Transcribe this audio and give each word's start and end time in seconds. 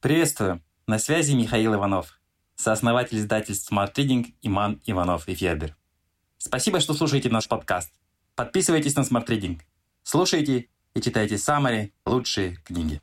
Приветствую! 0.00 0.62
На 0.86 0.98
связи 0.98 1.34
Михаил 1.34 1.74
Иванов, 1.74 2.18
сооснователь 2.56 3.18
издательств 3.18 3.70
Smart 3.70 3.92
Reading 3.96 4.32
Иман 4.40 4.80
Иванов 4.86 5.28
и 5.28 5.34
Федер. 5.34 5.76
Спасибо, 6.38 6.80
что 6.80 6.94
слушаете 6.94 7.28
наш 7.28 7.46
подкаст. 7.48 7.92
Подписывайтесь 8.34 8.96
на 8.96 9.00
Smart 9.00 9.26
Reading. 9.26 9.60
Слушайте 10.02 10.70
и 10.94 11.02
читайте 11.02 11.36
самые 11.36 11.92
лучшие 12.06 12.56
книги. 12.64 13.02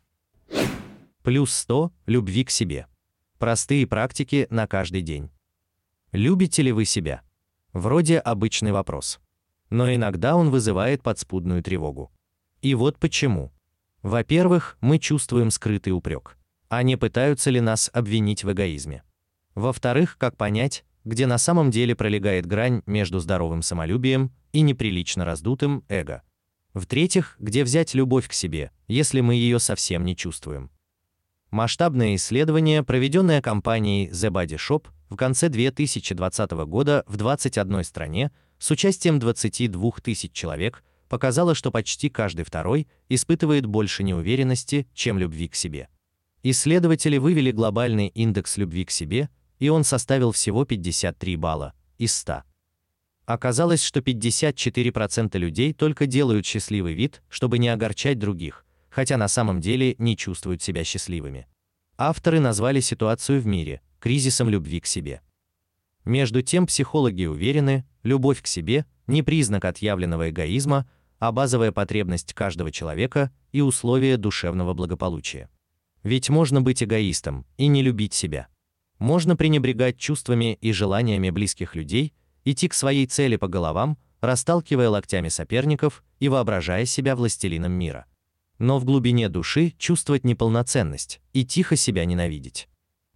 Плюс 1.21 1.54
100 1.54 1.91
любви 2.07 2.44
к 2.44 2.49
себе. 2.49 2.88
Простые 3.38 3.86
практики 3.86 4.48
на 4.50 4.66
каждый 4.66 5.04
день. 5.04 5.29
Любите 6.11 6.64
ли 6.64 6.71
вы 6.71 6.86
себя? 6.86 7.21
Вроде 7.73 8.18
обычный 8.18 8.71
вопрос. 8.71 9.20
Но 9.70 9.93
иногда 9.93 10.36
он 10.36 10.50
вызывает 10.50 11.04
подспудную 11.04 11.61
тревогу. 11.61 12.11
И 12.64 12.73
вот 12.73 12.98
почему. 12.98 13.54
Во-первых, 14.02 14.79
мы 14.82 14.98
чувствуем 14.98 15.52
скрытый 15.52 15.93
упрек. 15.93 16.38
А 16.70 16.84
не 16.84 16.97
пытаются 16.97 17.49
ли 17.49 17.61
нас 17.61 17.89
обвинить 17.93 18.43
в 18.43 18.52
эгоизме? 18.52 19.03
Во-вторых, 19.55 20.17
как 20.17 20.35
понять, 20.35 20.84
где 21.05 21.25
на 21.25 21.38
самом 21.38 21.71
деле 21.71 21.95
пролегает 21.95 22.45
грань 22.45 22.81
между 22.85 23.20
здоровым 23.20 23.62
самолюбием 23.62 24.34
и 24.52 24.62
неприлично 24.62 25.23
раздутым 25.23 25.85
эго? 25.88 26.23
В-третьих, 26.73 27.38
где 27.39 27.63
взять 27.63 27.94
любовь 27.94 28.27
к 28.27 28.34
себе, 28.34 28.72
если 28.88 29.22
мы 29.22 29.35
ее 29.35 29.59
совсем 29.59 30.03
не 30.03 30.16
чувствуем? 30.16 30.70
Масштабное 31.49 32.16
исследование, 32.16 32.84
проведенное 32.84 33.41
компанией 33.41 34.09
The 34.09 34.30
Body 34.30 34.58
Shop 34.58 34.88
в 35.09 35.16
конце 35.16 35.47
2020 35.47 36.52
года 36.52 37.05
в 37.08 37.16
21 37.16 37.84
стране 37.86 38.31
с 38.59 38.70
участием 38.70 39.20
22 39.20 39.91
тысяч 40.03 40.34
человек, 40.34 40.84
показало, 41.08 41.55
что 41.55 41.72
почти 41.72 42.09
каждый 42.09 42.44
второй 42.44 42.88
испытывает 43.08 43.66
больше 43.66 44.03
неуверенности, 44.03 44.88
чем 44.94 45.17
любви 45.17 45.47
к 45.47 45.55
себе. 45.55 45.88
Исследователи 46.44 47.18
вывели 47.18 47.52
глобальный 47.52 48.08
индекс 48.08 48.58
любви 48.58 48.86
к 48.86 48.91
себе, 48.91 49.30
и 49.59 49.70
он 49.70 49.84
составил 49.84 50.32
всего 50.32 50.66
53 50.66 51.36
балла 51.36 51.73
из 51.98 52.16
100. 52.16 52.44
Оказалось, 53.25 53.84
что 53.84 54.00
54% 54.00 55.38
людей 55.38 55.73
только 55.73 56.06
делают 56.06 56.45
счастливый 56.45 56.94
вид, 56.94 57.22
чтобы 57.28 57.58
не 57.58 57.67
огорчать 57.67 58.20
других, 58.20 58.66
хотя 58.89 59.17
на 59.17 59.28
самом 59.28 59.59
деле 59.59 59.95
не 59.98 60.16
чувствуют 60.16 60.61
себя 60.61 60.84
счастливыми. 60.84 61.48
Авторы 61.98 62.39
назвали 62.39 62.80
ситуацию 62.80 63.42
в 63.42 63.45
мире 63.45 63.81
кризисом 64.00 64.50
любви 64.50 64.80
к 64.80 64.86
себе. 64.86 65.22
Между 66.06 66.42
тем, 66.42 66.67
психологи 66.67 67.26
уверены, 67.26 67.86
любовь 68.04 68.42
к 68.42 68.48
себе 68.48 68.86
не 69.08 69.23
признак 69.23 69.66
отъявленного 69.66 70.30
эгоизма, 70.30 70.89
а 71.20 71.31
базовая 71.31 71.72
потребность 71.72 72.33
каждого 72.33 72.72
человека 72.72 73.31
и 73.52 73.59
условие 73.61 74.16
душевного 74.17 74.73
благополучия. 74.73 75.50
Ведь 76.03 76.30
можно 76.30 76.62
быть 76.62 76.84
эгоистом 76.84 77.45
и 77.58 77.67
не 77.67 77.81
любить 77.81 78.14
себя. 78.14 78.48
Можно 79.00 79.36
пренебрегать 79.36 79.98
чувствами 79.98 80.58
и 80.62 80.72
желаниями 80.72 81.30
близких 81.30 81.76
людей, 81.76 82.14
идти 82.45 82.67
к 82.67 82.73
своей 82.73 83.06
цели 83.06 83.36
по 83.36 83.48
головам, 83.48 83.98
расталкивая 84.22 84.89
локтями 84.89 85.30
соперников 85.30 86.04
и 86.20 86.30
воображая 86.30 86.86
себя 86.86 87.16
властелином 87.16 87.72
мира. 87.72 88.06
Но 88.58 88.80
в 88.80 88.86
глубине 88.86 89.30
души 89.30 89.73
чувствовать 89.78 90.23
неполноценность 90.23 91.22
и 91.34 91.45
тихо 91.45 91.76
себя 91.76 92.06
ненавидеть. 92.06 92.67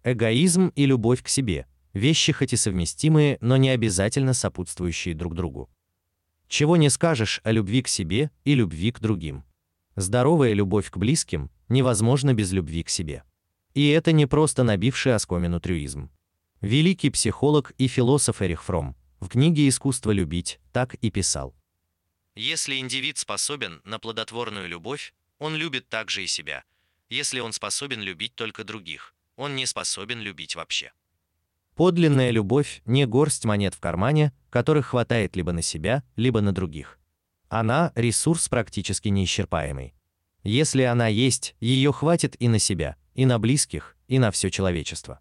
Эгоизм 0.04 0.68
и 0.76 0.86
любовь 0.86 1.22
к 1.22 1.28
себе 1.28 1.66
вещи 1.92 2.32
хоть 2.32 2.52
и 2.52 2.56
совместимые, 2.56 3.38
но 3.40 3.56
не 3.56 3.70
обязательно 3.70 4.34
сопутствующие 4.34 5.14
друг 5.14 5.34
другу. 5.34 5.70
Чего 6.48 6.76
не 6.76 6.90
скажешь 6.90 7.40
о 7.44 7.52
любви 7.52 7.82
к 7.82 7.88
себе 7.88 8.30
и 8.44 8.54
любви 8.54 8.92
к 8.92 9.00
другим. 9.00 9.44
Здоровая 9.96 10.52
любовь 10.52 10.90
к 10.90 10.96
близким 10.96 11.50
невозможно 11.68 12.34
без 12.34 12.52
любви 12.52 12.82
к 12.82 12.88
себе. 12.88 13.24
И 13.74 13.88
это 13.88 14.12
не 14.12 14.26
просто 14.26 14.62
набивший 14.62 15.14
оскомину 15.14 15.60
трюизм. 15.60 16.10
Великий 16.60 17.10
психолог 17.10 17.72
и 17.78 17.88
философ 17.88 18.42
Эрих 18.42 18.62
Фром 18.64 18.96
в 19.20 19.28
книге 19.28 19.68
«Искусство 19.68 20.10
любить» 20.10 20.60
так 20.72 20.94
и 20.94 21.10
писал. 21.10 21.54
Если 22.34 22.76
индивид 22.76 23.18
способен 23.18 23.80
на 23.84 23.98
плодотворную 23.98 24.68
любовь, 24.68 25.14
он 25.38 25.54
любит 25.54 25.88
также 25.88 26.24
и 26.24 26.26
себя. 26.26 26.64
Если 27.08 27.40
он 27.40 27.52
способен 27.52 28.00
любить 28.00 28.34
только 28.34 28.64
других, 28.64 29.14
он 29.36 29.54
не 29.54 29.66
способен 29.66 30.20
любить 30.20 30.56
вообще. 30.56 30.92
Подлинная 31.74 32.30
любовь 32.30 32.82
не 32.84 33.06
горсть 33.06 33.44
монет 33.44 33.74
в 33.74 33.80
кармане, 33.80 34.32
которых 34.50 34.86
хватает 34.88 35.36
либо 35.36 35.52
на 35.52 35.62
себя, 35.62 36.04
либо 36.16 36.40
на 36.40 36.52
других. 36.52 36.98
Она 37.48 37.92
ресурс 37.94 38.48
практически 38.48 39.08
неисчерпаемый. 39.08 39.94
Если 40.42 40.82
она 40.82 41.08
есть, 41.08 41.54
ее 41.60 41.92
хватит 41.92 42.36
и 42.40 42.48
на 42.48 42.58
себя, 42.58 42.96
и 43.14 43.26
на 43.26 43.38
близких, 43.38 43.96
и 44.08 44.18
на 44.18 44.30
все 44.30 44.50
человечество. 44.50 45.20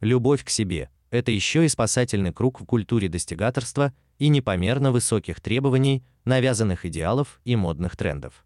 Любовь 0.00 0.44
к 0.44 0.50
себе 0.50 0.90
это 1.10 1.32
еще 1.32 1.64
и 1.64 1.68
спасательный 1.68 2.32
круг 2.32 2.60
в 2.60 2.64
культуре 2.64 3.08
достигаторства 3.08 3.92
и 4.18 4.28
непомерно 4.28 4.92
высоких 4.92 5.40
требований, 5.40 6.04
навязанных 6.24 6.86
идеалов 6.86 7.40
и 7.44 7.56
модных 7.56 7.96
трендов. 7.96 8.44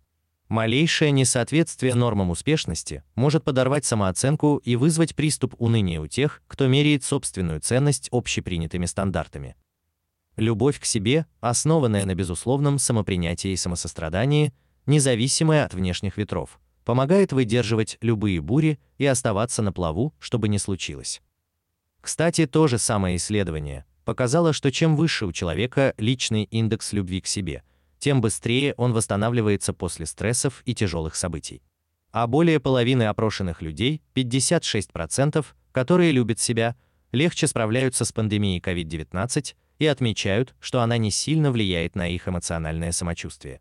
Малейшее 0.49 1.10
несоответствие 1.10 1.94
нормам 1.94 2.31
успешности 2.31 3.03
может 3.15 3.44
подорвать 3.44 3.84
самооценку 3.84 4.59
и 4.59 4.76
вызвать 4.76 5.15
приступ 5.15 5.55
уныния 5.59 6.00
у 6.00 6.06
тех, 6.06 6.43
кто 6.47 6.66
меряет 6.66 7.03
собственную 7.03 7.61
ценность 7.61 8.09
общепринятыми 8.12 8.87
стандартами. 8.87 9.56
Любовь 10.37 10.81
к 10.81 10.84
себе, 10.84 11.26
основанная 11.41 12.05
на 12.05 12.15
безусловном 12.15 12.78
самопринятии 12.78 13.50
и 13.50 13.56
самосострадании, 13.56 14.53
независимая 14.86 15.64
от 15.64 15.74
внешних 15.74 16.16
ветров, 16.16 16.60
помогает 16.84 17.32
выдерживать 17.32 17.98
любые 18.00 18.40
бури 18.40 18.78
и 18.98 19.06
оставаться 19.06 19.62
на 19.62 19.72
плаву, 19.72 20.14
чтобы 20.18 20.48
не 20.48 20.58
случилось. 20.58 21.22
Кстати, 22.00 22.46
то 22.46 22.66
же 22.66 22.78
самое 22.78 23.16
исследование 23.16 23.86
показало, 24.04 24.52
что 24.52 24.70
чем 24.70 24.96
выше 24.96 25.26
у 25.26 25.32
человека 25.32 25.94
личный 25.96 26.44
индекс 26.44 26.92
любви 26.92 27.20
к 27.20 27.26
себе, 27.26 27.62
тем 27.98 28.20
быстрее 28.20 28.74
он 28.76 28.92
восстанавливается 28.92 29.72
после 29.72 30.04
стрессов 30.04 30.62
и 30.66 30.74
тяжелых 30.74 31.14
событий. 31.14 31.62
А 32.12 32.26
более 32.26 32.60
половины 32.60 33.04
опрошенных 33.04 33.62
людей, 33.62 34.02
56%, 34.14 35.44
которые 35.72 36.12
любят 36.12 36.38
себя, 36.38 36.76
легче 37.12 37.46
справляются 37.46 38.04
с 38.04 38.12
пандемией 38.12 38.60
COVID-19 38.60 39.54
и 39.78 39.86
отмечают, 39.86 40.54
что 40.60 40.82
она 40.82 40.98
не 40.98 41.10
сильно 41.10 41.50
влияет 41.50 41.96
на 41.96 42.08
их 42.08 42.28
эмоциональное 42.28 42.92
самочувствие. 42.92 43.60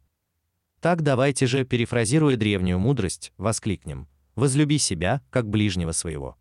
Так 0.84 1.02
давайте 1.02 1.48
же, 1.48 1.64
перефразируя 1.64 2.36
древнюю 2.36 2.78
мудрость, 2.78 3.32
воскликнем: 3.38 4.10
возлюби 4.36 4.78
себя 4.78 5.22
как 5.30 5.48
ближнего 5.48 5.94
своего. 5.94 6.36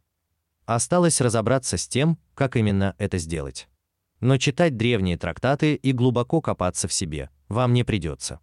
Осталось 0.67 1.21
разобраться 1.21 1.77
с 1.77 1.87
тем, 1.87 2.19
как 2.35 2.57
именно 2.57 2.97
это 2.99 3.19
сделать. 3.19 3.69
Но 4.19 4.39
читать 4.39 4.77
древние 4.77 5.17
трактаты 5.17 5.77
и 5.77 5.93
глубоко 5.93 6.41
копаться 6.41 6.89
в 6.89 6.93
себе 6.93 7.31
вам 7.47 7.73
не 7.73 7.85
придется. 7.85 8.41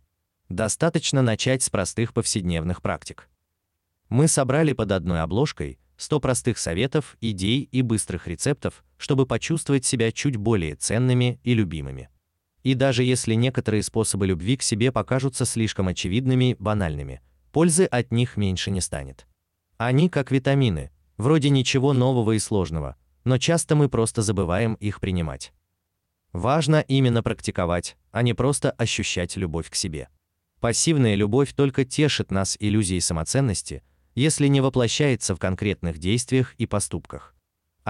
Достаточно 0.47 1.21
начать 1.21 1.63
с 1.63 1.69
простых 1.69 2.13
повседневных 2.13 2.81
практик. 2.81 3.27
Мы 4.07 4.29
собрали 4.29 4.71
под 4.71 4.93
одной 4.93 5.19
обложкой 5.19 5.79
100 5.97 6.21
простых 6.21 6.59
советов, 6.59 7.17
идей 7.19 7.63
и 7.63 7.81
быстрых 7.81 8.25
рецептов, 8.29 8.85
чтобы 8.95 9.25
почувствовать 9.25 9.83
себя 9.83 10.13
чуть 10.13 10.37
более 10.37 10.75
ценными 10.75 11.41
и 11.43 11.53
любимыми. 11.53 12.09
И 12.63 12.73
даже 12.73 13.03
если 13.03 13.33
некоторые 13.33 13.83
способы 13.83 14.27
любви 14.27 14.57
к 14.57 14.63
себе 14.63 14.91
покажутся 14.91 15.45
слишком 15.45 15.87
очевидными, 15.87 16.55
банальными, 16.59 17.21
пользы 17.51 17.85
от 17.85 18.11
них 18.11 18.37
меньше 18.37 18.71
не 18.71 18.81
станет. 18.81 19.27
Они 19.77 20.09
как 20.09 20.31
витамины, 20.31 20.91
вроде 21.17 21.49
ничего 21.49 21.93
нового 21.93 22.33
и 22.33 22.39
сложного, 22.39 22.97
но 23.23 23.37
часто 23.37 23.75
мы 23.75 23.89
просто 23.89 24.21
забываем 24.21 24.73
их 24.75 24.99
принимать. 24.99 25.53
Важно 26.33 26.81
именно 26.81 27.23
практиковать, 27.23 27.97
а 28.11 28.21
не 28.21 28.33
просто 28.33 28.71
ощущать 28.71 29.35
любовь 29.35 29.69
к 29.69 29.75
себе. 29.75 30.09
Пассивная 30.59 31.15
любовь 31.15 31.53
только 31.53 31.85
тешит 31.85 32.31
нас 32.31 32.57
иллюзией 32.59 32.99
самоценности, 32.99 33.83
если 34.15 34.47
не 34.47 34.61
воплощается 34.61 35.33
в 35.33 35.39
конкретных 35.39 35.97
действиях 35.97 36.53
и 36.57 36.65
поступках. 36.65 37.33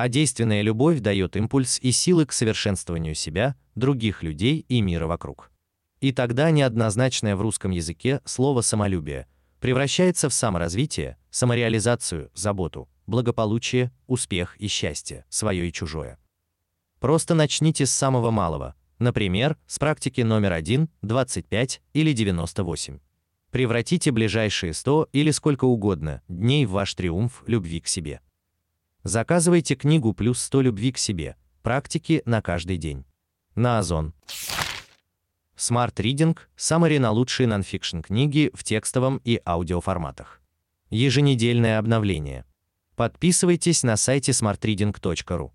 А 0.02 0.08
действенная 0.08 0.62
любовь 0.62 1.02
дает 1.02 1.36
импульс 1.36 1.78
и 1.82 1.92
силы 1.92 2.26
к 2.26 2.32
совершенствованию 2.32 3.16
себя, 3.16 3.58
других 3.76 4.24
людей 4.24 4.66
и 4.70 4.80
мира 4.80 5.08
вокруг. 5.08 5.52
И 6.00 6.14
тогда 6.14 6.52
неоднозначное 6.52 7.36
в 7.36 7.42
русском 7.42 7.72
языке 7.72 8.22
слово 8.24 8.62
самолюбие 8.62 9.28
превращается 9.60 10.30
в 10.30 10.34
саморазвитие, 10.34 11.18
самореализацию, 11.32 12.32
заботу, 12.34 12.88
благополучие, 13.08 13.92
успех 14.08 14.56
и 14.56 14.68
счастье, 14.68 15.26
свое 15.28 15.68
и 15.68 15.74
чужое. 15.74 16.18
Просто 17.02 17.36
начните 17.36 17.86
с 17.86 17.92
самого 17.92 18.32
малого, 18.32 18.76
например, 19.00 19.58
с 19.68 19.80
практики 19.80 20.22
номер 20.22 20.54
1, 20.54 20.88
25 21.02 21.82
или 21.92 22.14
98. 22.14 23.00
Превратите 23.52 24.12
ближайшие 24.12 24.74
100 24.74 25.10
или 25.12 25.32
сколько 25.32 25.66
угодно 25.66 26.22
дней 26.30 26.66
в 26.66 26.72
ваш 26.72 26.94
триумф 26.94 27.44
любви 27.48 27.82
к 27.82 27.88
себе. 27.90 28.22
Заказывайте 29.04 29.76
книгу 29.76 30.14
плюс 30.14 30.42
100 30.42 30.62
любви 30.62 30.92
к 30.92 30.98
себе. 30.98 31.36
Практики 31.62 32.22
на 32.26 32.42
каждый 32.42 32.78
день. 32.78 33.06
На 33.56 33.80
Озон. 33.80 34.14
Smart 35.58 35.96
Reading– 35.96 36.38
Summary 36.58 37.00
на 37.00 37.12
лучшие 37.12 37.48
нонфикшн 37.48 38.00
книги 38.00 38.50
в 38.54 38.64
текстовом 38.64 39.22
и 39.24 39.42
аудиоформатах. 39.46 40.42
Еженедельное 40.90 41.78
обновление. 41.78 42.46
Подписывайтесь 42.96 43.84
на 43.84 43.98
сайте 43.98 44.32
smartreading.ru. 44.32 45.52